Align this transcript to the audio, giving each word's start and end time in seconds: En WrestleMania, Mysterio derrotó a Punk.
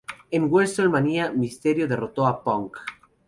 En 0.31 0.49
WrestleMania, 0.49 1.31
Mysterio 1.31 1.87
derrotó 1.87 2.25
a 2.25 2.43
Punk. 2.43 2.75